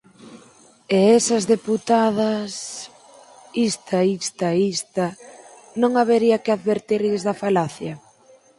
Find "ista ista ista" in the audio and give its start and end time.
3.67-5.07